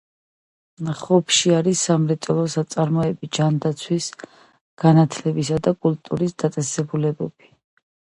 [1.01, 4.09] ხობში არის სამრეწველო საწარმოები, ჯანდაცვის,
[4.87, 7.57] განათლებისა და კულტურის დაწესებულებები.